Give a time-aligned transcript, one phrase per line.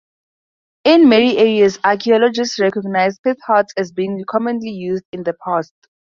[0.83, 5.73] In many areas, archaeologists recognize "pit-hearths" as being commonly used in the past.